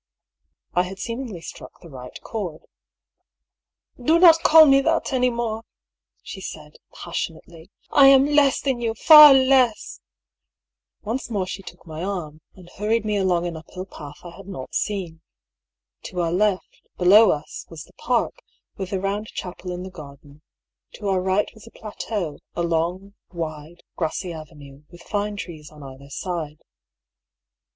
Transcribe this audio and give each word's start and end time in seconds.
I 0.73 0.81
had 0.81 0.97
seemingly 0.97 1.41
struck 1.41 1.79
the 1.79 1.89
right 1.91 2.19
chord. 2.23 2.61
^* 2.61 2.67
Do 4.03 4.17
not 4.17 4.39
call 4.41 4.65
me 4.65 4.81
that 4.81 5.13
any 5.13 5.29
more!" 5.29 5.61
she 6.23 6.41
said, 6.41 6.77
passion 6.91 7.39
ately." 7.47 7.69
I 7.91 8.07
am 8.07 8.25
less 8.25 8.59
than 8.61 8.79
you 8.81 8.93
I 8.93 8.95
Far 8.95 9.33
less!" 9.35 10.01
Once 11.03 11.29
more 11.29 11.45
she 11.45 11.61
took 11.61 11.85
my 11.85 12.03
arm, 12.03 12.41
and 12.55 12.67
harried 12.77 13.05
me 13.05 13.15
along 13.15 13.45
an 13.45 13.55
uphill 13.55 13.85
path 13.85 14.17
I 14.23 14.31
had 14.35 14.47
not 14.47 14.73
seen. 14.73 15.21
To 16.05 16.21
our 16.21 16.31
left, 16.33 16.81
below 16.97 17.29
us, 17.29 17.67
was 17.69 17.83
the 17.83 17.93
park, 17.93 18.41
with 18.77 18.89
the 18.89 18.99
round 18.99 19.27
chapel 19.27 19.71
in 19.71 19.83
the 19.83 19.91
garden; 19.91 20.41
to 20.93 21.09
our 21.09 21.21
right 21.21 21.51
was 21.53 21.67
a 21.67 21.69
plateau, 21.79 22.39
a 22.55 22.63
long, 22.63 23.13
wide, 23.31 23.83
grassy 23.97 24.33
avenue, 24.33 24.81
with 24.89 25.03
fine 25.03 25.35
trees 25.37 25.69
on 25.69 25.83
either 25.83 26.09
side. 26.09 26.57